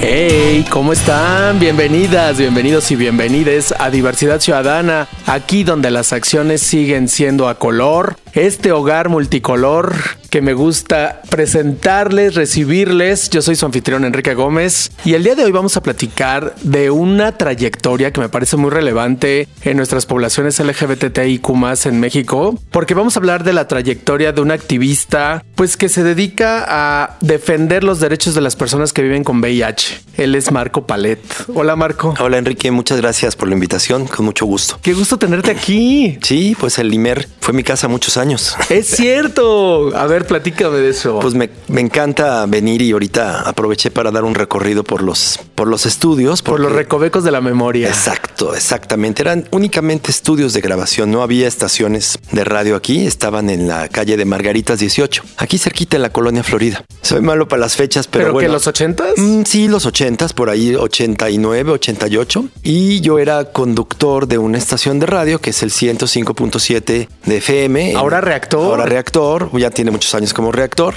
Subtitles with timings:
[0.00, 1.58] Hey, ¿cómo están?
[1.58, 8.16] Bienvenidas, bienvenidos y bienvenides a Diversidad Ciudadana, aquí donde las acciones siguen siendo a color,
[8.32, 9.92] este hogar multicolor
[10.30, 13.30] que me gusta presentarles, recibirles.
[13.30, 16.90] Yo soy su anfitrión Enrique Gómez y el día de hoy vamos a platicar de
[16.90, 21.48] una trayectoria que me parece muy relevante en nuestras poblaciones LGBTIQ
[21.86, 26.02] en México, porque vamos a hablar de la trayectoria de un activista pues que se
[26.04, 29.87] dedica a defender los derechos de las personas que viven con VIH.
[30.16, 31.20] Él es Marco Palet.
[31.54, 32.14] Hola Marco.
[32.18, 34.78] Hola Enrique, muchas gracias por la invitación, con mucho gusto.
[34.82, 36.18] Qué gusto tenerte aquí.
[36.22, 38.56] Sí, pues el Limer fue mi casa muchos años.
[38.68, 39.96] Es cierto.
[39.96, 41.20] A ver, platícame de eso.
[41.20, 45.86] Pues me, encanta venir y ahorita aproveché para dar un recorrido por los, por los
[45.86, 46.42] estudios.
[46.42, 47.88] Por los recovecos de la memoria.
[47.88, 49.22] Exacto, exactamente.
[49.22, 54.16] Eran únicamente estudios de grabación, no había estaciones de radio aquí, estaban en la calle
[54.16, 56.84] de Margaritas 18, aquí cerquita en la colonia Florida.
[57.02, 58.48] Soy malo para las fechas, pero, ¿Pero bueno.
[58.48, 59.12] que los ochentas?
[59.16, 62.44] Mm, sí, los ochentas, por ahí 89, 88.
[62.62, 67.94] Y yo era conductor de una estación de radio que es el 105.7 de FM.
[67.96, 68.70] Ahora reactor.
[68.70, 70.94] Ahora reactor, ya tiene muchos años como reactor,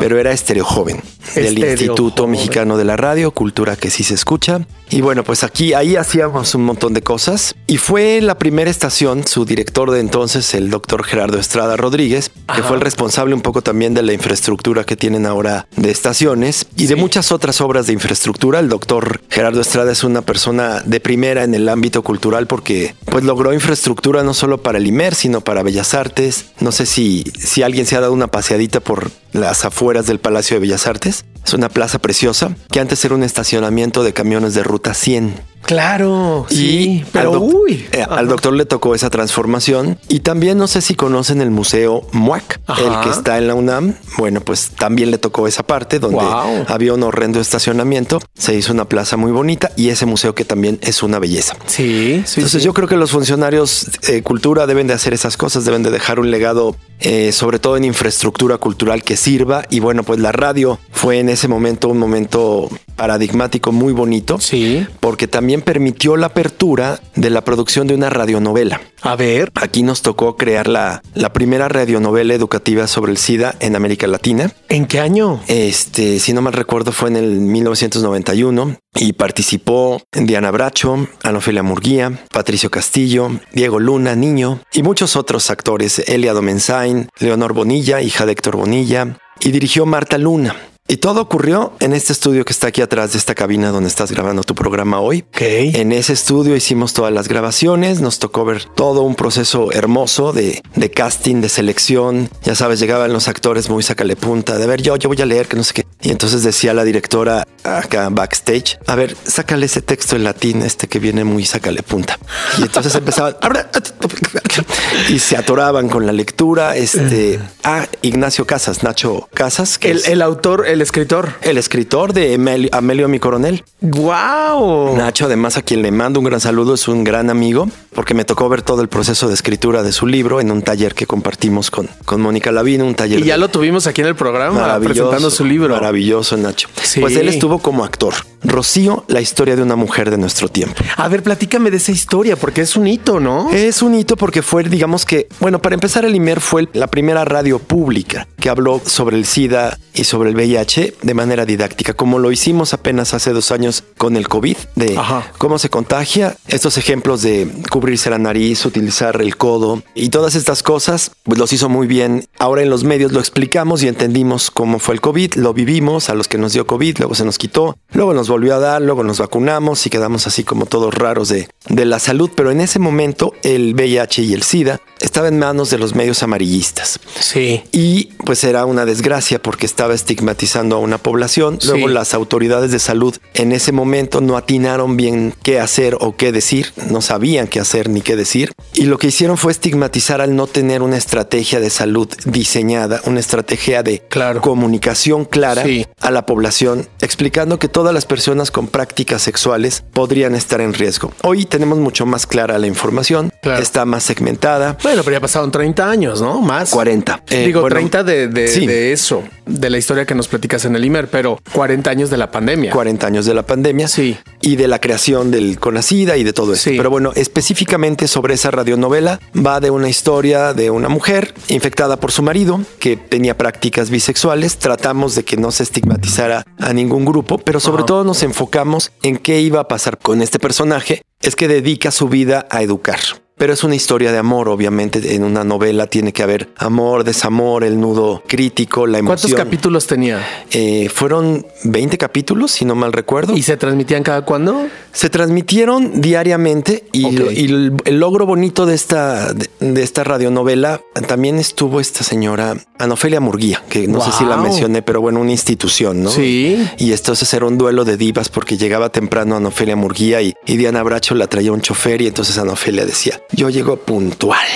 [0.00, 1.02] pero era estéreo joven
[1.34, 4.66] del Instituto Mexicano de la Radio, cultura que sí se escucha.
[4.90, 7.54] Y bueno, pues aquí, ahí hacíamos un montón de cosas.
[7.66, 12.62] Y fue la primera estación, su director de entonces, el doctor Gerardo Estrada Rodríguez, que
[12.62, 16.86] fue el responsable un poco también de la infraestructura que tienen ahora de estaciones y
[16.86, 18.60] de muchas otras obras de infraestructura.
[18.60, 23.24] El doctor Gerardo Estrada es una persona de primera en el ámbito cultural porque pues
[23.24, 26.46] logró infraestructura no solo para el IMER, sino para Bellas Artes.
[26.60, 30.56] No sé si, si alguien se ha dado una paseadita por las afueras del Palacio
[30.56, 31.13] de Bellas Artes.
[31.14, 35.54] this Es una plaza preciosa que antes era un estacionamiento de camiones de ruta 100.
[35.64, 37.86] Claro, sí, pero al, uy.
[37.92, 42.06] Eh, al doctor le tocó esa transformación y también no sé si conocen el museo
[42.12, 43.94] MUAC, el que está en la UNAM.
[44.18, 46.24] Bueno, pues también le tocó esa parte donde
[46.68, 48.20] había un horrendo estacionamiento.
[48.34, 51.56] Se hizo una plaza muy bonita y ese museo que también es una belleza.
[51.66, 55.64] Sí, sí Entonces yo creo que los funcionarios de cultura deben de hacer esas cosas,
[55.64, 59.64] deben de dejar un legado, eh, sobre todo en infraestructura cultural que sirva.
[59.70, 64.40] Y bueno, pues la radio fue en ese momento un momento paradigmático muy bonito.
[64.40, 64.86] Sí.
[65.00, 68.80] Porque también permitió la apertura de la producción de una radionovela.
[69.02, 69.50] A ver.
[69.54, 74.50] Aquí nos tocó crear la, la primera radionovela educativa sobre el SIDA en América Latina.
[74.68, 75.40] ¿En qué año?
[75.46, 82.24] Este, si no mal recuerdo, fue en el 1991 y participó Diana Bracho, Anofelia Murguía,
[82.30, 88.32] Patricio Castillo, Diego Luna, Niño y muchos otros actores, Elia Domenzain, Leonor Bonilla, hija de
[88.32, 90.56] Héctor Bonilla, y dirigió Marta Luna.
[90.86, 94.12] Y todo ocurrió en este estudio que está aquí atrás de esta cabina donde estás
[94.12, 95.24] grabando tu programa hoy.
[95.30, 95.74] Okay.
[95.76, 100.60] En ese estudio hicimos todas las grabaciones, nos tocó ver todo un proceso hermoso de,
[100.74, 102.28] de casting, de selección.
[102.42, 105.48] Ya sabes, llegaban los actores muy sacale punta, de ver, yo, yo voy a leer,
[105.48, 105.86] que no sé qué.
[106.02, 110.86] Y entonces decía la directora acá backstage, a ver, sácale ese texto en latín, este
[110.86, 112.18] que viene muy sácale punta.
[112.58, 113.36] Y entonces empezaban
[115.08, 116.76] y se atoraban con la lectura.
[116.76, 121.34] Este, a Ignacio Casas, Nacho Casas, que el, es, el autor, el escritor.
[121.40, 123.64] El escritor de Amelio, Amelio mi coronel.
[123.80, 124.96] Wow.
[124.96, 128.24] Nacho, además, a quien le mando un gran saludo, es un gran amigo, porque me
[128.24, 131.70] tocó ver todo el proceso de escritura de su libro en un taller que compartimos
[131.70, 133.20] con, con Mónica Lavino, un taller.
[133.20, 135.74] Y ya de, lo tuvimos aquí en el programa presentando su libro.
[135.74, 136.68] Maravilloso, Nacho.
[136.82, 137.00] Sí.
[137.00, 138.14] Pues él estuvo como actor.
[138.42, 140.82] Rocío, la historia de una mujer de nuestro tiempo.
[140.96, 143.50] A ver, platícame de esa historia, porque es un hito, ¿no?
[143.50, 147.24] Es un hito porque fue, digamos que, bueno, para empezar, el IMER fue la primera
[147.24, 152.18] radio pública que habló sobre el SIDA y sobre el VIH de manera didáctica, como
[152.18, 155.32] lo hicimos apenas hace dos años con el COVID, de Ajá.
[155.38, 157.50] cómo se contagia, estos ejemplos de
[157.84, 162.26] cubrirse la nariz, utilizar el codo y todas estas cosas, pues los hizo muy bien.
[162.38, 166.14] Ahora en los medios lo explicamos y entendimos cómo fue el COVID, lo vivimos a
[166.14, 169.04] los que nos dio COVID, luego se nos quitó, luego nos volvió a dar, luego
[169.04, 172.78] nos vacunamos y quedamos así como todos raros de, de la salud, pero en ese
[172.78, 176.98] momento el VIH y el SIDA estaba en manos de los medios amarillistas.
[177.20, 177.64] Sí.
[177.70, 181.58] Y pues era una desgracia porque estaba estigmatizando a una población.
[181.66, 186.32] Luego las autoridades de salud en ese momento no atinaron bien qué hacer o qué
[186.32, 188.52] decir, no sabían qué hacer ni qué decir.
[188.74, 193.20] Y lo que hicieron fue estigmatizar al no tener una estrategia de salud diseñada, una
[193.20, 194.02] estrategia de
[194.40, 195.64] comunicación clara
[196.00, 201.12] a la población, explicando que todas las personas con prácticas sexuales podrían estar en riesgo.
[201.22, 204.76] Hoy tenemos mucho más clara la información, está más segmentada.
[204.82, 206.40] Bueno, pero ya pasaron 30 años, ¿no?
[206.40, 206.70] Más.
[206.70, 207.24] 40.
[207.30, 211.08] Eh, Digo, 30 de, de, eso, de la historia que nos platicas en el IMER,
[211.08, 212.70] pero 40 años de la pandemia.
[212.70, 213.88] 40 años de la pandemia.
[213.88, 214.16] Sí.
[214.40, 216.70] Y de la creación del Conacida y de todo eso.
[216.70, 217.63] Pero bueno, específicamente
[218.06, 222.96] sobre esa radionovela va de una historia de una mujer infectada por su marido que
[222.96, 224.58] tenía prácticas bisexuales.
[224.58, 229.16] Tratamos de que no se estigmatizara a ningún grupo, pero sobre todo nos enfocamos en
[229.16, 231.02] qué iba a pasar con este personaje.
[231.20, 233.00] Es que dedica su vida a educar.
[233.36, 235.16] Pero es una historia de amor, obviamente.
[235.16, 239.30] En una novela tiene que haber amor, desamor, el nudo crítico, la emoción.
[239.30, 240.24] ¿Cuántos capítulos tenía?
[240.52, 243.36] Eh, fueron 20 capítulos, si no mal recuerdo.
[243.36, 244.66] ¿Y se transmitían cada cuándo?
[244.92, 252.04] Se transmitieron diariamente y, el, logro bonito de esta, de, esta radionovela también estuvo esta
[252.04, 256.10] señora Anofelia Murguía, que no sé si la mencioné, pero bueno, una institución, ¿no?
[256.10, 256.64] Sí.
[256.78, 260.84] Y entonces era un duelo de divas porque llegaba temprano Anofelia Murguía y, y Diana
[260.84, 264.46] Bracho la traía un chofer y entonces Anofelia decía, yo llego puntual.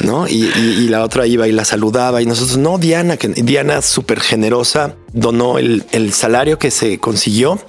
[0.00, 0.26] ¿no?
[0.26, 4.96] Y, la otra iba y la saludaba y nosotros, no, Diana, que Diana súper generosa,
[5.12, 7.60] donó el, salario que se consiguió,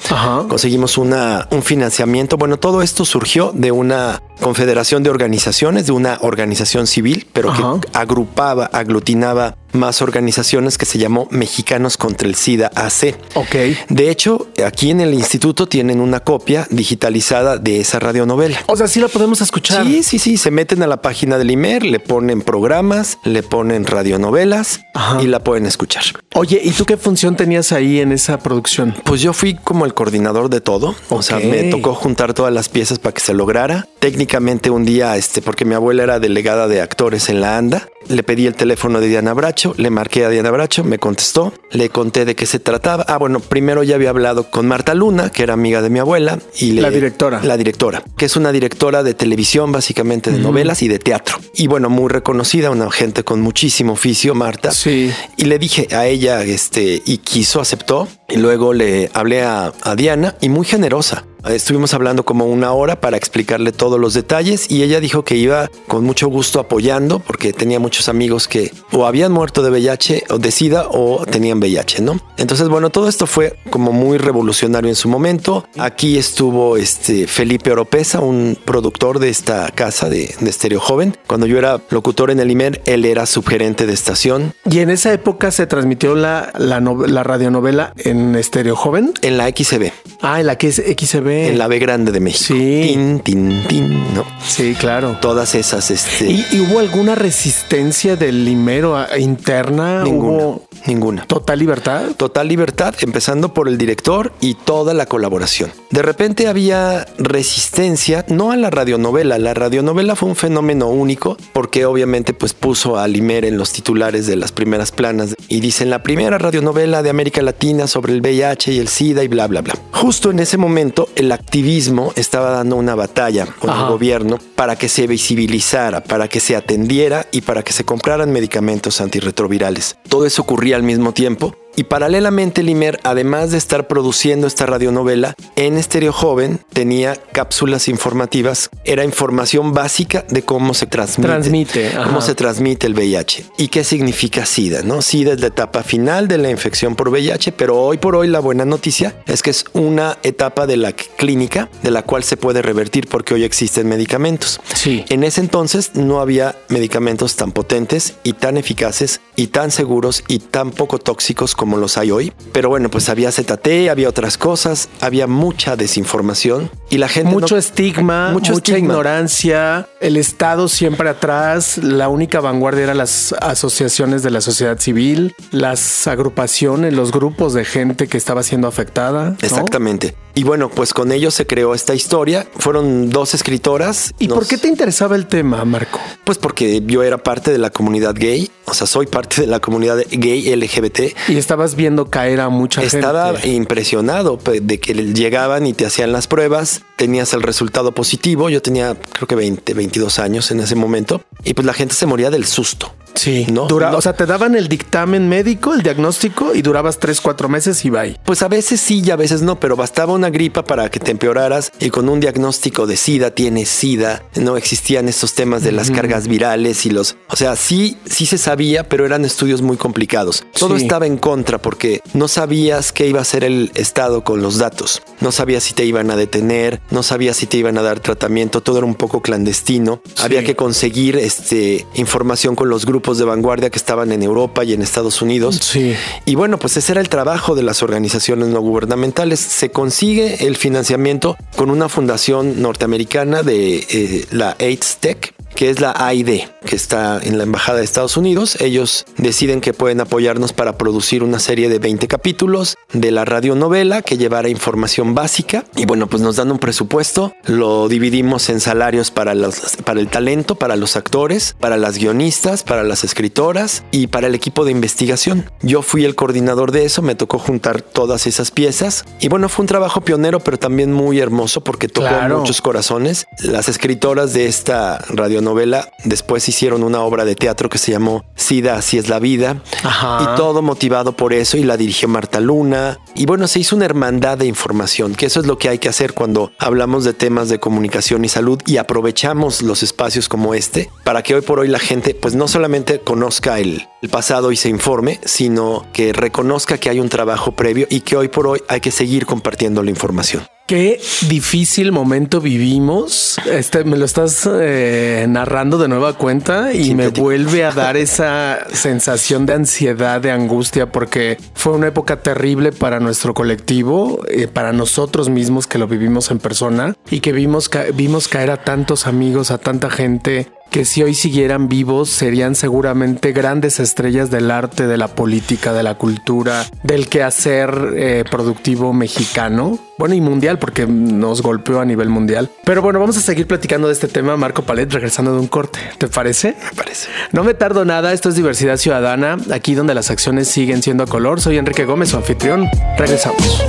[0.49, 6.17] conseguimos una, un financiamiento, bueno, todo esto surgió de una confederación de organizaciones, de una
[6.21, 12.71] organización civil, pero que agrupaba, aglutinaba más organizaciones que se llamó Mexicanos contra el SIDA
[12.75, 13.15] AC.
[13.33, 13.55] Ok.
[13.89, 18.57] De hecho, aquí en el instituto tienen una copia digitalizada de esa radionovela.
[18.67, 19.85] O sea, sí la podemos escuchar.
[19.85, 20.37] Sí, sí, sí.
[20.37, 24.79] Se meten a la página del IMER, le ponen programas, le ponen radionovelas
[25.21, 26.03] y la pueden escuchar.
[26.35, 28.95] Oye, ¿y tú qué función tenías ahí en esa producción?
[29.03, 30.95] Pues yo fui como el coordinador de todo.
[31.09, 33.87] O sea, me tocó juntar todas las piezas para que se lograra.
[33.99, 34.24] Técnicamente
[34.69, 38.47] un día, este, porque mi abuela era delegada de actores en la ANDA, le pedí
[38.47, 42.35] el teléfono de Diana Bracho, le marqué a Diana Bracho, me contestó, le conté de
[42.35, 43.05] qué se trataba.
[43.07, 46.39] Ah, bueno, primero ya había hablado con Marta Luna, que era amiga de mi abuela,
[46.59, 47.41] y la directora.
[47.43, 51.37] La directora, que es una directora de televisión, básicamente de novelas y de teatro.
[51.53, 54.71] Y bueno, muy reconocida, una gente con muchísimo oficio, Marta.
[54.71, 55.11] Sí.
[55.37, 58.07] Y le dije a ella, este, y quiso, aceptó.
[58.27, 62.99] Y luego le hablé a, a Diana y muy generosa Estuvimos hablando como una hora
[62.99, 67.53] para explicarle todos los detalles y ella dijo que iba con mucho gusto apoyando porque
[67.53, 72.01] tenía muchos amigos que o habían muerto de VIH o de SIDA o tenían VIH,
[72.01, 72.19] ¿no?
[72.35, 75.65] Entonces, bueno, todo esto fue como muy revolucionario en su momento.
[75.77, 81.15] Aquí estuvo este Felipe Oropesa, un productor de esta casa de, de Estéreo Joven.
[81.25, 84.53] Cuando yo era locutor en el IMER, él era subgerente de estación.
[84.69, 89.13] ¿Y en esa época se transmitió la, la, la radionovela en Estéreo Joven?
[89.21, 89.91] En la XCB.
[90.21, 91.27] Ah, en la que es XCB.
[91.51, 92.53] En la B Grande de México.
[92.57, 92.89] Sí.
[92.93, 94.25] Tin, tin, tin, ¿no?
[94.45, 95.17] Sí, claro.
[95.21, 96.25] Todas esas, este.
[96.29, 100.03] ¿Y, hubo alguna resistencia del limero interna?
[100.03, 100.57] Ninguna.
[100.87, 101.25] Ninguna.
[101.27, 102.11] ¿Total libertad?
[102.17, 105.71] Total libertad, empezando por el director y toda la colaboración.
[105.91, 109.37] De repente había resistencia, no a la radionovela.
[109.37, 114.25] La radionovela fue un fenómeno único porque obviamente pues puso a Limer en los titulares
[114.25, 118.73] de las primeras planas y dicen la primera radionovela de América Latina sobre el VIH
[118.73, 119.75] y el SIDA y bla, bla, bla.
[119.91, 124.89] Justo en ese momento el activismo estaba dando una batalla con el gobierno para que
[124.89, 129.97] se visibilizara, para que se atendiera y para que se compraran medicamentos antirretrovirales.
[130.07, 135.35] Todo eso ocurría al mismo tiempo y paralelamente Limer, además de estar produciendo esta radionovela,
[135.55, 138.69] en Estéreo Joven tenía cápsulas informativas.
[138.83, 144.45] Era información básica de cómo se transmite, cómo se transmite el VIH y qué significa
[144.45, 145.01] SIDA, ¿no?
[145.01, 148.39] SIDA es la etapa final de la infección por VIH, pero hoy por hoy la
[148.39, 152.61] buena noticia es que es una etapa de la clínica de la cual se puede
[152.61, 154.61] revertir porque hoy existen medicamentos.
[154.73, 155.03] Sí.
[155.09, 160.39] En ese entonces no había medicamentos tan potentes y tan eficaces y tan seguros y
[160.39, 162.31] tan poco tóxicos como como los hay hoy.
[162.51, 167.31] Pero bueno, pues había ZT, había otras cosas, había mucha desinformación y la gente...
[167.31, 174.29] Mucho estigma, mucha ignorancia, el Estado siempre atrás, la única vanguardia eran las asociaciones de
[174.29, 179.35] la sociedad civil, las agrupaciones, los grupos de gente que estaba siendo afectada.
[179.41, 180.13] Exactamente.
[180.37, 182.45] Y bueno, pues con ellos se creó esta historia.
[182.57, 184.13] Fueron dos escritoras.
[184.19, 185.97] ¿Y por qué te interesaba el tema, Marco?
[186.25, 189.61] Pues porque yo era parte de la comunidad gay, o sea, soy parte de la
[189.61, 191.29] comunidad gay LGBT.
[191.29, 192.97] Y estabas viendo caer a mucha gente.
[192.97, 198.49] Estaba impresionado de que llegaban y te hacían las pruebas, tenías el resultado positivo.
[198.49, 202.07] Yo tenía creo que 20, 22 años en ese momento y pues la gente se
[202.07, 203.47] moría del susto Sí.
[203.51, 203.67] ¿no?
[203.67, 207.83] Dura, O sea, te daban el dictamen médico, el diagnóstico y durabas tres, cuatro meses
[207.85, 208.19] y bye.
[208.23, 211.11] Pues a veces sí y a veces no, pero bastaba una gripa para que te
[211.11, 214.23] empeoraras y con un diagnóstico de SIDA tienes SIDA.
[214.35, 217.15] No existían estos temas de las cargas virales y los...
[217.29, 220.43] O sea, sí, sí se sabía, pero eran estudios muy complicados.
[220.57, 224.57] Todo estaba en contra porque no sabías qué iba a hacer el Estado con los
[224.57, 225.01] datos.
[225.19, 228.61] No sabías si te iban a detener, no sabías si te iban a dar tratamiento,
[228.61, 230.01] todo era un poco clandestino.
[230.17, 234.73] Había que conseguir este, información con los grupos de vanguardia que estaban en Europa y
[234.73, 235.59] en Estados Unidos.
[235.61, 235.93] Sí.
[236.25, 239.39] Y bueno, pues ese era el trabajo de las organizaciones no gubernamentales.
[239.39, 245.79] Se consigue el financiamiento con una fundación norteamericana de eh, la AIDS Tech que es
[245.79, 248.57] la AID, que está en la Embajada de Estados Unidos.
[248.59, 254.01] Ellos deciden que pueden apoyarnos para producir una serie de 20 capítulos de la radionovela
[254.01, 255.63] que llevará información básica.
[255.75, 260.09] Y bueno, pues nos dan un presupuesto, lo dividimos en salarios para, los, para el
[260.09, 264.71] talento, para los actores, para las guionistas, para las escritoras y para el equipo de
[264.71, 265.49] investigación.
[265.61, 269.05] Yo fui el coordinador de eso, me tocó juntar todas esas piezas.
[269.21, 273.25] Y bueno, fue un trabajo pionero, pero también muy hermoso porque tocó muchos corazones.
[273.39, 275.89] Las escritoras de esta radionovela novela.
[276.03, 279.61] Después hicieron una obra de teatro que se llamó Sida, así es la vida.
[279.83, 282.99] Y todo motivado por eso y la dirigió Marta Luna.
[283.15, 285.87] Y bueno, se hizo una hermandad de información, que eso es lo que hay que
[285.87, 290.89] hacer cuando hablamos de temas de comunicación y salud y aprovechamos los espacios como este
[291.03, 294.55] para que hoy por hoy la gente pues no solamente conozca el, el pasado y
[294.55, 298.61] se informe, sino que reconozca que hay un trabajo previo y que hoy por hoy
[298.67, 300.43] hay que seguir compartiendo la información.
[300.67, 303.37] Qué difícil momento vivimos.
[303.45, 308.65] Este me lo estás eh, narrando de nueva cuenta y me vuelve a dar esa
[308.73, 314.73] sensación de ansiedad, de angustia, porque fue una época terrible para nuestro colectivo, eh, para
[314.73, 319.51] nosotros mismos que lo vivimos en persona y que vimos, vimos caer a tantos amigos,
[319.51, 324.97] a tanta gente que si hoy siguieran vivos serían seguramente grandes estrellas del arte, de
[324.97, 331.41] la política, de la cultura, del quehacer eh, productivo mexicano, bueno y mundial porque nos
[331.41, 332.49] golpeó a nivel mundial.
[332.65, 335.79] Pero bueno, vamos a seguir platicando de este tema, Marco Palet, regresando de un corte.
[335.97, 336.55] ¿Te parece?
[336.61, 337.07] Me parece.
[337.31, 341.07] No me tardo nada, esto es Diversidad Ciudadana, aquí donde las acciones siguen siendo a
[341.07, 341.39] color.
[341.39, 342.67] Soy Enrique Gómez, su anfitrión.
[342.97, 343.63] Regresamos.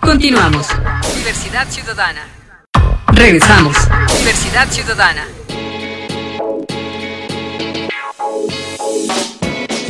[0.00, 0.66] Continuamos.
[1.16, 2.39] Diversidad Ciudadana.
[3.20, 3.76] Regresamos.
[4.18, 5.28] Diversidad Ciudadana.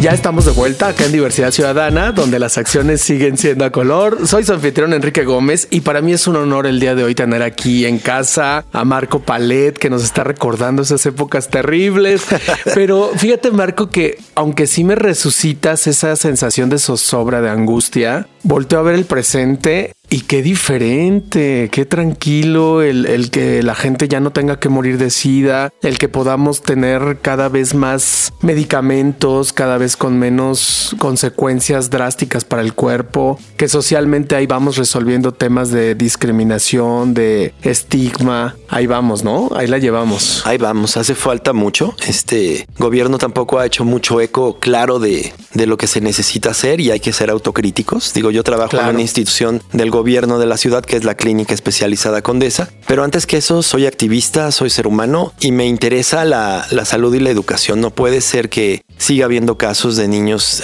[0.01, 4.27] Ya estamos de vuelta acá en Diversidad Ciudadana, donde las acciones siguen siendo a color.
[4.27, 7.15] Soy su anfitrión Enrique Gómez y para mí es un honor el día de hoy
[7.15, 12.27] tener aquí en casa a Marco Palet, que nos está recordando esas épocas terribles.
[12.75, 18.81] Pero fíjate, Marco, que aunque sí me resucitas esa sensación de zozobra, de angustia, volteo
[18.81, 24.33] a ver el presente y qué diferente, qué tranquilo el, que la gente ya no
[24.33, 29.97] tenga que morir de sida, el que podamos tener cada vez más medicamentos, cada vez
[29.97, 37.15] con menos consecuencias drásticas para el cuerpo, que socialmente ahí vamos resolviendo temas de discriminación,
[37.15, 39.51] de estigma, ahí vamos, ¿no?
[39.55, 40.45] Ahí la llevamos.
[40.45, 41.95] Ahí vamos, hace falta mucho.
[42.05, 46.81] Este gobierno tampoco ha hecho mucho eco claro de, de lo que se necesita hacer
[46.81, 48.13] y hay que ser autocríticos.
[48.13, 51.15] Digo, yo trabajo en una institución del gobierno gobierno de la ciudad, que es la
[51.15, 52.71] Clínica Especializada Condesa.
[52.87, 57.15] Pero antes que eso, soy activista, soy ser humano y me interesa la, la salud
[57.15, 57.83] y la educación.
[57.83, 60.63] No puede ser que siga habiendo casos de niños,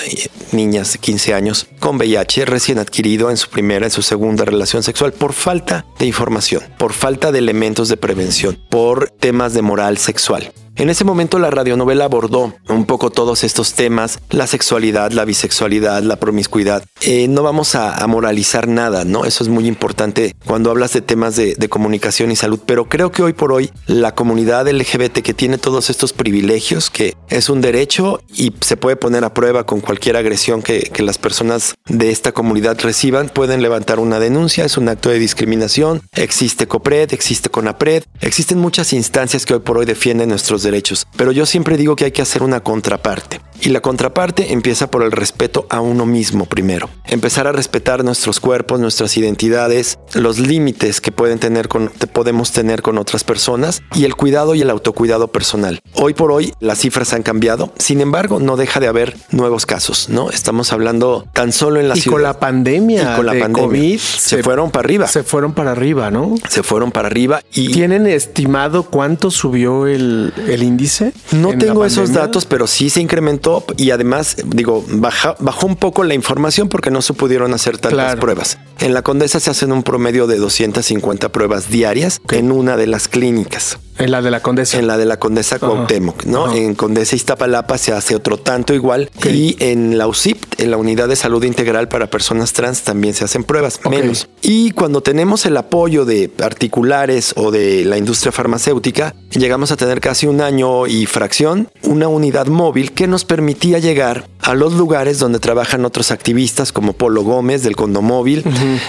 [0.53, 4.83] niñas de 15 años con VIH recién adquirido en su primera, en su segunda relación
[4.83, 9.99] sexual por falta de información, por falta de elementos de prevención, por temas de moral
[9.99, 10.51] sexual.
[10.79, 16.03] En ese momento la radionovela abordó un poco todos estos temas, la sexualidad, la bisexualidad,
[16.03, 16.85] la promiscuidad.
[17.01, 19.25] Eh, no vamos a, moralizar nada, ¿no?
[19.25, 23.23] Eso es muy importante cuando hablas de temas de, comunicación y salud, pero creo que
[23.23, 28.21] hoy por hoy la comunidad LGBT que tiene todos estos privilegios, que es un derecho
[28.33, 32.33] y se puede poner a prueba con cualquier agresión que, que las personas de esta
[32.33, 38.05] comunidad reciban, pueden levantar una denuncia, es un acto de discriminación, existe COPRED, existe CONAPRED,
[38.21, 42.05] existen muchas instancias que hoy por hoy defienden nuestros derechos, pero yo siempre digo que
[42.05, 43.41] hay que hacer una contraparte.
[43.63, 46.91] Y la contraparte empieza por el respeto a uno mismo primero.
[47.07, 52.83] Empezar a respetar nuestros cuerpos, nuestras identidades, los límites que pueden tener con, podemos tener
[52.83, 55.81] con otras personas y el cuidado y el autocuidado personal.
[55.95, 60.11] Hoy por hoy las cifras han cambiado, sin embargo no deja de haber nuevos casos,
[60.11, 60.31] ¿no?
[60.31, 62.17] Estamos hablando tan solo en la y ciudad.
[62.17, 65.09] con la pandemia, y con la pandemia, COVID, se, fueron para arriba.
[65.09, 66.35] Se fueron para arriba, ¿no?
[66.51, 71.13] Se fueron para arriba y tienen estimado cuánto subió el el índice?
[71.33, 76.15] No tengo esos datos, pero sí se incrementó y además, digo, bajó un poco la
[76.15, 78.59] información porque no se pudieron hacer tantas pruebas.
[78.79, 83.09] En la Condesa se hacen un promedio de 250 pruebas diarias en una de las
[83.09, 83.79] clínicas.
[83.99, 84.79] En la de la Condesa.
[84.79, 86.53] En la de la Condesa Cuauhtémoc, ¿no?
[86.53, 89.11] En Condesa Iztapalapa se hace otro tanto igual.
[89.25, 93.25] Y en la UCIP, en la Unidad de Salud Integral para Personas Trans, también se
[93.25, 94.29] hacen pruebas, menos.
[94.43, 100.01] Y cuando tenemos el apoyo de particulares o de la industria farmacéutica, llegamos a tener
[100.01, 105.19] casi un año y fracción, una unidad móvil que nos permitía llegar a los lugares
[105.19, 108.45] donde trabajan otros activistas como Polo Gómez del Condomóvil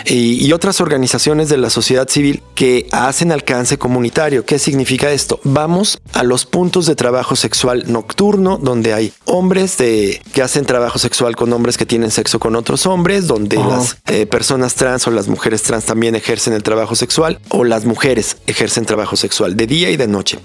[0.05, 4.45] y, y otras organizaciones de la sociedad civil que hacen alcance comunitario.
[4.45, 5.39] ¿Qué significa esto?
[5.43, 10.99] Vamos a los puntos de trabajo sexual nocturno donde hay hombres de, que hacen trabajo
[10.99, 15.11] sexual con hombres que tienen sexo con otros hombres, donde las eh, personas trans o
[15.11, 19.67] las mujeres trans también ejercen el trabajo sexual o las mujeres ejercen trabajo sexual de
[19.67, 20.39] día y de noche.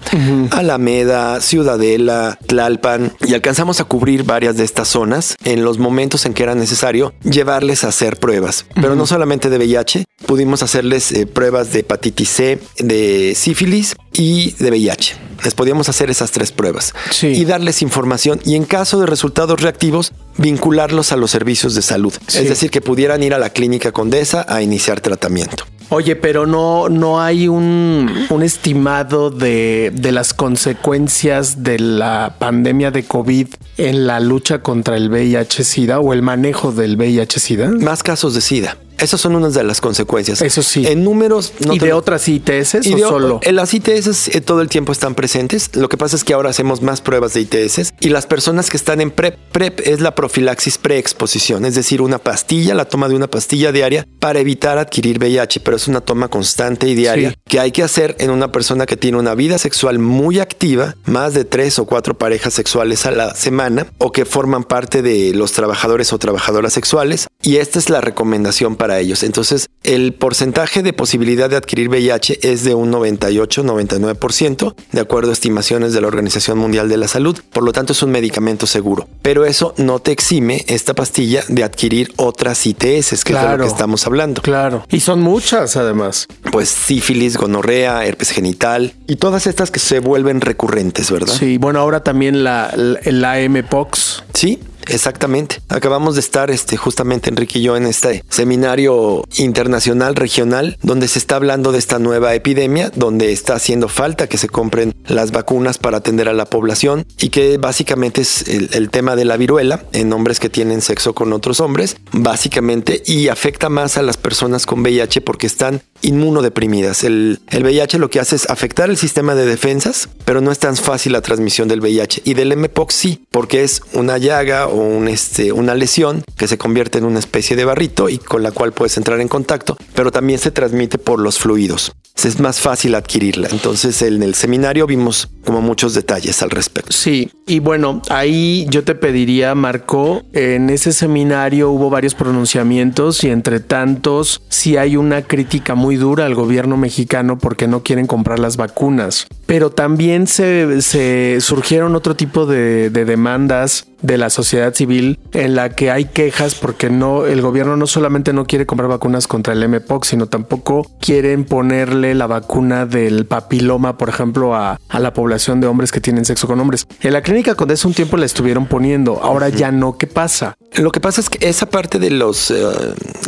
[0.50, 6.34] Alameda, Ciudadela, Tlalpan y alcanzamos a cubrir varias de estas zonas en los momentos en
[6.34, 11.26] que era necesario llevarles a hacer pruebas, pero no solamente de VIH, pudimos hacerles eh,
[11.26, 15.16] pruebas de hepatitis C, de sífilis y de VIH.
[15.44, 20.12] Les podíamos hacer esas tres pruebas y darles información y en caso de resultados reactivos,
[20.38, 22.12] vincularlos a los servicios de salud.
[22.28, 25.64] Es decir, que pudieran ir a la clínica Condesa a iniciar tratamiento.
[25.88, 32.90] Oye, pero no, no hay un, un estimado de, de, las consecuencias de la pandemia
[32.90, 37.68] de COVID en la lucha contra el VIH-Sida o el manejo del VIH-Sida.
[37.68, 38.78] Más casos de SIDA.
[39.02, 40.42] Esas son unas de las consecuencias.
[40.42, 40.86] Eso sí.
[40.86, 41.52] En números.
[41.66, 43.40] No ¿Y de otras ITS o solo?
[43.50, 45.74] Las ITS eh, todo el tiempo están presentes.
[45.74, 48.76] Lo que pasa es que ahora hacemos más pruebas de ITS y las personas que
[48.76, 53.14] están en PrEP, PrEP es la profilaxis preexposición, es decir, una pastilla, la toma de
[53.14, 57.60] una pastilla diaria para evitar adquirir VIH, pero es una toma constante y diaria que
[57.60, 61.44] hay que hacer en una persona que tiene una vida sexual muy activa, más de
[61.44, 66.12] tres o cuatro parejas sexuales a la semana o que forman parte de los trabajadores
[66.12, 67.28] o trabajadoras sexuales.
[67.42, 69.22] Y esta es la recomendación para ellos.
[69.22, 75.32] Entonces, el porcentaje de posibilidad de adquirir VIH es de un 98-99%, de acuerdo a
[75.32, 77.38] estimaciones de la Organización Mundial de la Salud.
[77.52, 79.08] Por lo tanto, es un medicamento seguro.
[79.22, 83.64] Pero eso no te exime esta pastilla de adquirir otras ITS, que es de lo
[83.64, 84.42] que estamos hablando.
[84.42, 84.84] Claro.
[84.90, 86.28] Y son muchas, además.
[86.50, 91.34] Pues sífilis, gonorrea, herpes genital y todas estas que se vuelven recurrentes, ¿verdad?
[91.34, 94.22] Sí, bueno, ahora también la, la, la MPOX.
[94.34, 95.60] Sí, Exactamente.
[95.68, 101.18] Acabamos de estar este, justamente Enrique y yo en este seminario internacional regional donde se
[101.18, 105.78] está hablando de esta nueva epidemia, donde está haciendo falta que se compren las vacunas
[105.78, 110.12] para atender a la población y que básicamente es el, tema de la viruela en
[110.12, 114.80] hombres que tienen sexo con otros hombres, básicamente, y afecta más a las personas con
[114.80, 117.04] VIH porque están inmunodeprimidas.
[117.04, 120.58] El, el VIH lo que hace es afectar el sistema de defensas, pero no es
[120.58, 122.22] tan fácil la transmisión del VIH.
[122.24, 126.58] Y del MPOX sí, porque es una llaga o un, este, una lesión que se
[126.58, 130.10] convierte en una especie de barrito y con la cual puedes entrar en contacto, pero
[130.10, 131.92] también se transmite por los fluidos.
[132.24, 133.48] Es más fácil adquirirla.
[133.50, 136.92] Entonces en el seminario vimos como muchos detalles al respecto.
[136.92, 143.30] Sí, y bueno, ahí yo te pediría, Marco, en ese seminario hubo varios pronunciamientos y
[143.30, 148.38] entre tantos si hay una crítica muy dura al gobierno mexicano porque no quieren comprar
[148.38, 149.26] las vacunas.
[149.46, 155.54] Pero también se, se surgieron otro tipo de, de demandas de la sociedad civil en
[155.54, 159.54] la que hay quejas porque no el gobierno no solamente no quiere comprar vacunas contra
[159.54, 165.12] el MPOX, sino tampoco quieren ponerle la vacuna del papiloma, por ejemplo, a, a la
[165.14, 166.86] población de hombres que tienen sexo con hombres.
[167.00, 169.96] En la clínica Condesa un tiempo la estuvieron poniendo, ahora ya no.
[169.96, 170.54] ¿Qué pasa?
[170.74, 172.64] Lo que pasa es que esa parte de los, eh,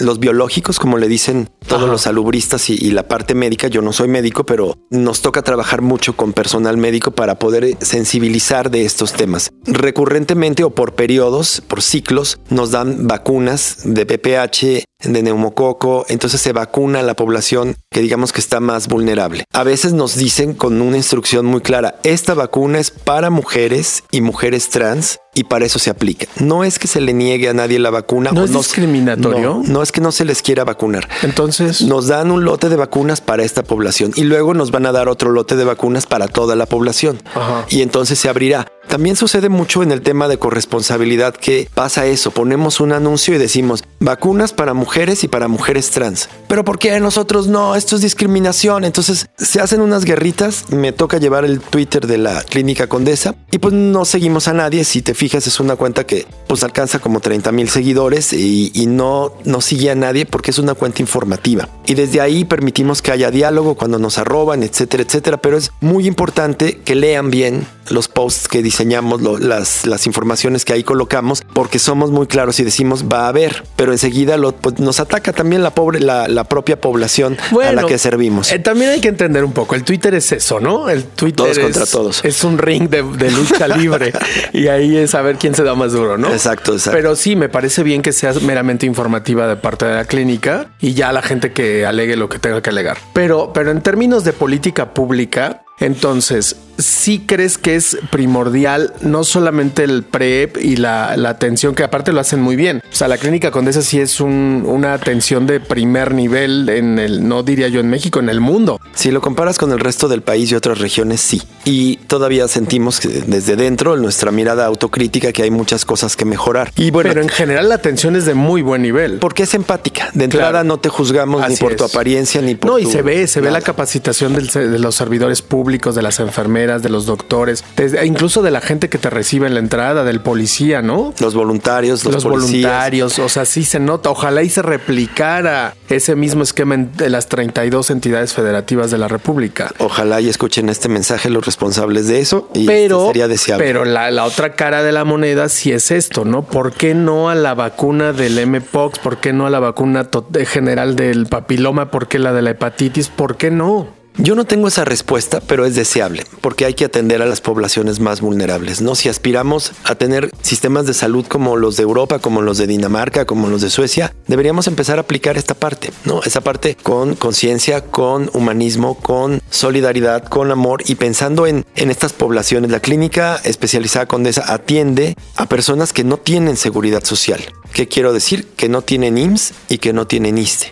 [0.00, 3.92] los biológicos, como le dicen todos los salubristas y, y, la parte médica, yo no
[3.92, 9.12] soy médico, pero nos toca trabajar mucho con personal médico para poder sensibilizar de estos
[9.12, 9.50] temas.
[9.66, 16.52] Recurrentemente o por periodos, por ciclos, nos dan vacunas de PPH, de neumococo, entonces se
[16.52, 19.44] vacuna a la población que digamos que está más vulnerable.
[19.52, 24.20] A veces nos dicen con una instrucción muy clara, esta vacuna es para mujeres y
[24.20, 26.26] mujeres trans y para eso se aplica.
[26.40, 28.30] No es que se le niegue a nadie la vacuna.
[28.32, 29.62] No es discriminatorio.
[29.66, 31.08] No, es que no se les quiera vacunar.
[31.22, 34.92] Entonces nos dan un lote de vacunas para esta población y luego nos van a
[34.92, 37.20] dar otro lote de vacunas para toda la población.
[37.68, 38.66] Y entonces se abrirá.
[38.88, 42.30] También sucede mucho en el tema de corresponsabilidad que pasa eso.
[42.30, 46.28] Ponemos un anuncio y decimos vacunas para mujeres y para mujeres trans.
[46.48, 47.74] Pero ¿por qué nosotros no?
[47.74, 48.84] Esto es discriminación.
[48.84, 50.70] Entonces se hacen unas guerritas.
[50.70, 54.84] Me toca llevar el Twitter de la clínica Condesa y pues no seguimos a nadie.
[54.84, 58.86] Si te fijas es una cuenta que pues alcanza como 30 mil seguidores y, y,
[58.86, 61.68] no, no sigue a nadie porque es una cuenta informativa.
[61.86, 65.38] Y desde ahí permitimos que haya diálogo cuando nos arroban, etcétera, etcétera.
[65.38, 70.64] Pero es muy importante que lean bien los posts que dicen diseñamos las, las informaciones
[70.64, 74.50] que ahí colocamos porque somos muy claros y decimos va a haber, pero enseguida lo,
[74.50, 78.50] pues, nos ataca también la pobre, la, la propia población a la que servimos.
[78.50, 80.88] Eh, también hay que entender un poco, el Twitter es eso, ¿no?
[80.88, 82.24] El Twitter todos es, contra todos.
[82.24, 84.12] Es un ring de, de lucha libre
[84.52, 86.32] y ahí es saber quién se da más duro, ¿no?
[86.32, 86.96] Exacto, exacto.
[86.96, 90.94] Pero sí, me parece bien que sea meramente informativa de parte de la clínica y
[90.94, 92.98] ya la gente que alegue lo que tenga que alegar.
[93.12, 99.84] Pero, pero en términos de política pública, entonces, ¿sí crees que es primordial no solamente
[99.84, 102.82] el PrEP y la, atención, que aparte lo hacen muy bien?
[102.84, 107.42] O sea, la clínica Condesa sí es una atención de primer nivel en el, no
[107.42, 108.80] diría yo en México, en el mundo.
[108.94, 111.42] Si lo comparas con el resto del país y otras regiones, sí.
[111.64, 116.24] Y todavía sentimos que desde dentro, en nuestra mirada autocrítica, que hay muchas cosas que
[116.24, 116.72] mejorar.
[116.76, 119.18] Y bueno, Pero en general la atención es de muy buen nivel.
[119.18, 120.10] Porque es empática.
[120.14, 123.26] De entrada no te juzgamos ni por tu apariencia ni por No, y se ve,
[123.26, 127.64] se ve la capacitación de los servidores públicos, de las enfermeras, de los doctores,
[128.04, 131.14] incluso de la gente que te recibe en la entrada, del policía, ¿no?
[131.20, 134.10] Los voluntarios, los, voluntarios, o sea, sí se nota.
[134.10, 139.70] Ojalá y se replicara ese mismo esquema de las 32 entidades federativas de la República.
[139.78, 143.64] Ojalá y escuchen este mensaje los responsables de eso y pero, sería deseable.
[143.64, 146.42] Pero la, la otra cara de la moneda sí es esto, ¿no?
[146.42, 148.98] ¿Por qué no a la vacuna del MPOX?
[148.98, 150.08] ¿Por qué no a la vacuna
[150.46, 151.90] general del papiloma?
[151.90, 153.08] ¿Por qué la de la hepatitis?
[153.08, 153.88] ¿Por qué no?
[154.16, 157.98] Yo no tengo esa respuesta, pero es deseable, porque hay que atender a las poblaciones
[157.98, 158.94] más vulnerables, ¿no?
[158.94, 163.24] Si aspiramos a tener sistemas de salud como los de Europa, como los de Dinamarca,
[163.24, 166.22] como los de Suecia, deberíamos empezar a aplicar esta parte, ¿no?
[166.22, 172.12] Esa parte con conciencia, con humanismo, con solidaridad, con amor y pensando en, en estas
[172.12, 172.70] poblaciones.
[172.70, 177.44] La clínica especializada Condesa atiende a personas que no tienen seguridad social.
[177.74, 178.46] ¿Qué quiero decir?
[178.56, 180.70] Que no tienen IMSS y que no tienen ISTE.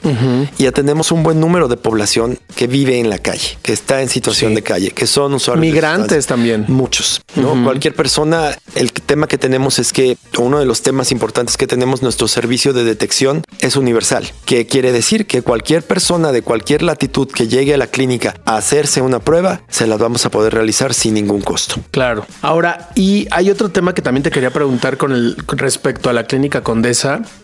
[0.56, 4.08] Y atendemos un buen número de población que vive en la calle, que está en
[4.08, 5.60] situación de calle, que son usuarios.
[5.60, 6.64] Migrantes también.
[6.68, 7.20] Muchos.
[7.34, 7.64] ¿no?
[7.64, 12.02] Cualquier persona, el tema que tenemos es que uno de los temas importantes que tenemos,
[12.02, 14.30] nuestro servicio de detección es universal.
[14.44, 15.26] ¿Qué quiere decir?
[15.26, 19.62] Que cualquier persona de cualquier latitud que llegue a la clínica a hacerse una prueba,
[19.68, 21.80] se la vamos a poder realizar sin ningún costo.
[21.90, 22.24] Claro.
[22.42, 26.26] Ahora, y hay otro tema que también te quería preguntar con el respecto a la
[26.28, 26.91] clínica Condesa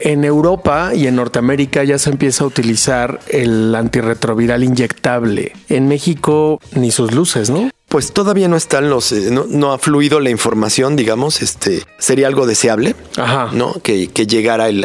[0.00, 5.52] en Europa y en Norteamérica ya se empieza a utilizar el antirretroviral inyectable.
[5.68, 7.70] En México ni sus luces, ¿no?
[7.88, 12.46] Pues todavía no están los, eh, no, ha fluido la información, digamos, este sería algo
[12.46, 13.50] deseable, Ajá.
[13.52, 13.80] ¿no?
[13.82, 14.84] Que, que llegara el,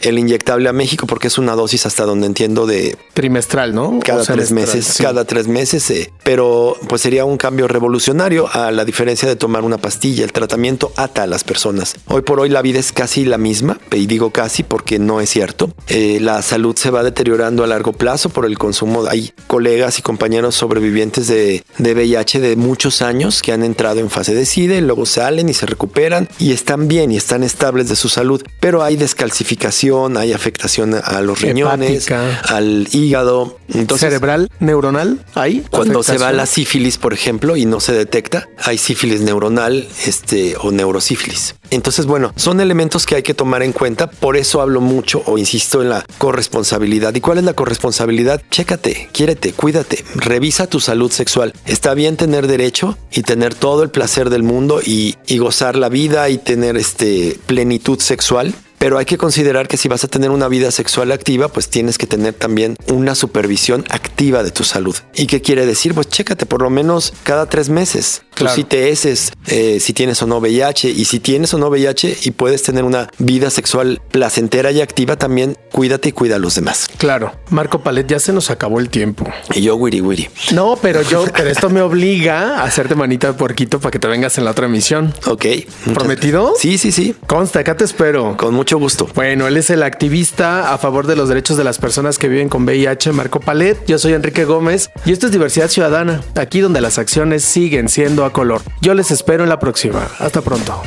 [0.00, 3.98] el, inyectable a México porque es una dosis hasta donde entiendo de trimestral, ¿no?
[4.02, 8.86] Cada tres meses, cada tres meses, eh, pero pues sería un cambio revolucionario a la
[8.86, 10.24] diferencia de tomar una pastilla.
[10.24, 11.96] El tratamiento ata a las personas.
[12.06, 15.28] Hoy por hoy la vida es casi la misma, y digo casi porque no es
[15.28, 15.70] cierto.
[15.88, 19.04] Eh, la salud se va deteriorando a largo plazo por el consumo.
[19.06, 24.08] Hay colegas y compañeros sobrevivientes de, de VIH de muchos años que han entrado en
[24.08, 27.96] fase de SIDA, luego salen y se recuperan y están bien y están estables de
[27.96, 33.58] su salud, pero hay descalcificación, hay afectación a los riñones, al hígado.
[33.74, 38.48] Entonces, cerebral, neuronal, hay cuando se va la sífilis, por ejemplo, y no se detecta,
[38.56, 41.56] hay sífilis neuronal, este o neurosífilis.
[41.72, 44.10] Entonces, bueno, son elementos que hay que tomar en cuenta.
[44.10, 47.14] Por eso hablo mucho o insisto en la corresponsabilidad.
[47.14, 48.42] ¿Y cuál es la corresponsabilidad?
[48.50, 51.54] Chécate, quiérete, cuídate, revisa tu salud sexual.
[51.64, 56.28] Está bien tener derecho y tener todo el placer del mundo y, gozar la vida
[56.28, 60.48] y tener este plenitud sexual pero hay que considerar que si vas a tener una
[60.48, 64.96] vida sexual activa, pues tienes que tener también una supervisión activa de tu salud.
[65.14, 65.94] ¿Y qué quiere decir?
[65.94, 70.38] Pues chécate por lo menos cada tres meses tus ITS, eh, si tienes o no
[70.38, 74.80] VIH, y si tienes o no VIH y puedes tener una vida sexual placentera y
[74.80, 76.88] activa, también cuídate y cuida a los demás.
[76.98, 77.32] Claro.
[77.50, 79.26] Marco Palet, ya se nos acabó el tiempo.
[79.54, 80.28] Y yo, wiri wiri.
[80.52, 84.08] No, pero yo, pero esto me obliga a hacerte manita de puerquito para que te
[84.08, 85.14] vengas en la otra emisión.
[85.26, 85.46] Ok.
[85.94, 86.54] ¿Prometido?
[86.58, 87.14] Sí, sí, sí.
[87.26, 88.36] Consta, acá te espero.
[88.36, 89.08] Con mucho gusto.
[89.14, 92.48] Bueno, él es el activista a favor de los derechos de las personas que viven
[92.48, 93.84] con VIH, Marco Palet.
[93.86, 98.21] Yo soy Enrique Gómez y esto es Diversidad Ciudadana, aquí donde las acciones siguen siendo
[98.24, 98.62] a color.
[98.80, 100.08] Yo les espero en la próxima.
[100.18, 100.82] Hasta pronto.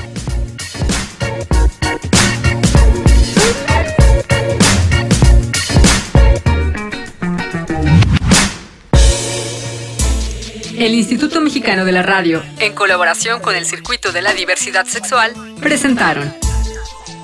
[10.78, 15.34] El Instituto Mexicano de la Radio, en colaboración con el Circuito de la Diversidad Sexual,
[15.62, 16.34] presentaron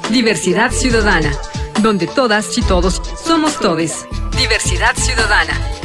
[0.10, 1.32] Diversidad Ciudadana,
[1.82, 4.08] donde todas y todos somos todes.
[4.38, 5.80] Diversidad Ciudadana.